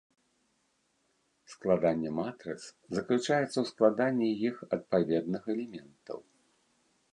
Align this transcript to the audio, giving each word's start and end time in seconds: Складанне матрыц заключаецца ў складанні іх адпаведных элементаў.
Складанне 1.53 2.09
матрыц 2.21 2.57
заключаецца 2.99 3.53
ў 3.59 3.65
складанні 3.73 4.29
іх 4.49 4.55
адпаведных 4.79 5.43
элементаў. 5.55 6.19